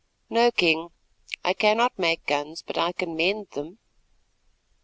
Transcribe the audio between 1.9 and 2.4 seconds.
make